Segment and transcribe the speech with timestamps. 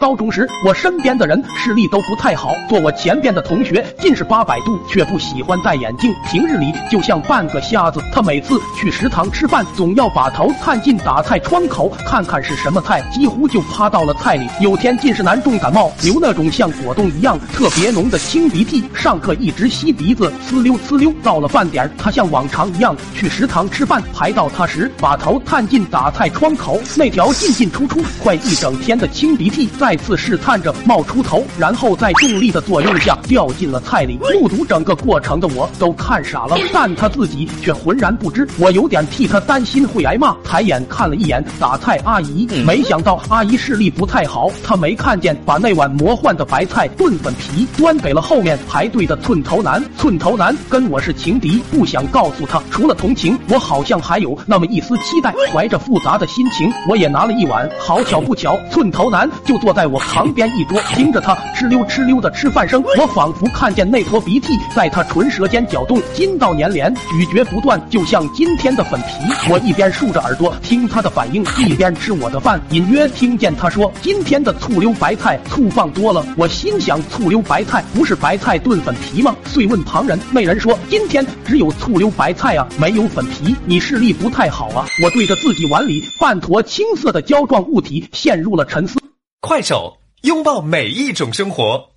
[0.00, 8.02] 高中时，我身边的人视力都不太好，坐我前边的同学近视八百度，却不喜欢戴眼镜，平日里就像半个瞎子。
[8.10, 14.48] 他每次去食堂吃饭，总要把头探进打菜窗口看看是什么菜，几乎就趴到了菜里。
[14.58, 21.12] 有天近视男重感冒，流那种像果冻一样特别浓的清鼻涕，上课一直吸鼻子，呲溜呲溜。
[21.22, 29.89] 到了饭点，他像往常一样去食堂吃饭，排到他时，把头探进打菜窗口，那条进进出出快一整天的清鼻涕在。
[29.90, 34.20] 再次试探着冒出头，然后在重力的作用下掉进了菜里。
[34.32, 38.46] 目睹整个过程的我都看傻了， 但他自己却浑然不知。
[38.56, 49.84] 我有点替他担心会挨骂，抬眼看了一眼打菜阿姨，没想到阿姨视力不太好，她没看见，把那碗魔幻的白菜炖粉皮端给了后面排队的寸头男。
[49.98, 52.62] 寸头男跟我是情敌，不想告诉他。
[52.70, 55.34] 除了同情，我好像还有那么一丝期待。
[55.52, 57.68] 怀着复杂的心情，我也拿了一碗。
[57.80, 59.79] 好巧不巧，寸头男就坐在。
[59.80, 69.50] 在我旁边一桌，听着他哧溜哧溜的吃饭声，我仿佛看见那坨鼻涕在他唇舌间搅动，筋道粘连，咀嚼不断，就像今天的粉皮。
[69.50, 79.34] 我一边竖着耳朵听他的反应，一边吃我的饭，隐约听见他说：“今天的醋溜白菜醋放多了。”我心想，醋溜白菜不是白菜炖粉皮吗？
[79.46, 83.56] 遂问旁人，那人说：“今天只有醋溜白菜啊，没有粉皮。
[83.64, 89.00] 你视力不太好啊。”我对着自己碗里半坨青色的胶状物体陷入了沉思。
[89.42, 91.88] 快手，拥抱每一种生活。